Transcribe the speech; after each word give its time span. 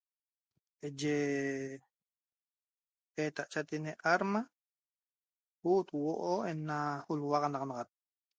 Eye 0.87 1.17
eta 3.25 3.43
cha 3.51 3.61
tiene 3.69 3.91
arma 4.13 4.41
uto 5.75 5.91
huoo' 6.03 6.45
ena 6.51 6.77
lhuanaxanaxat 7.19 7.89